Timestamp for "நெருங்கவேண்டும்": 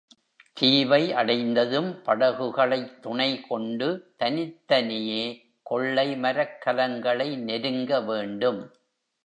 7.37-8.71